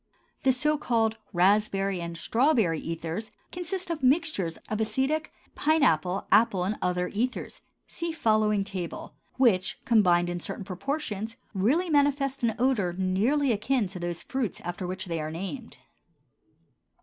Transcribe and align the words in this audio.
The 0.41 0.51
so 0.51 0.79
called 0.79 1.17
raspberry 1.31 2.01
and 2.01 2.17
strawberry 2.17 2.79
ethers 2.79 3.29
consist 3.51 3.91
of 3.91 4.01
mixtures 4.01 4.57
of 4.67 4.81
acetic, 4.81 5.31
pine 5.53 5.83
apple, 5.83 6.25
apple, 6.31 6.63
and 6.63 6.75
other 6.81 7.09
ethers 7.09 7.61
(see 7.87 8.11
following 8.11 8.63
table), 8.63 9.13
which, 9.37 9.79
combined 9.85 10.27
in 10.27 10.39
certain 10.39 10.63
proportions, 10.65 11.37
really 11.53 11.87
manifest 11.91 12.41
an 12.43 12.55
odor 12.57 12.93
nearly 12.97 13.51
akin 13.51 13.85
to 13.89 13.99
those 13.99 14.23
of 14.23 14.27
the 14.27 14.31
fruits 14.31 14.59
after 14.61 14.87
which 14.87 15.05
they 15.05 15.21
are 15.21 15.29
named. 15.29 15.77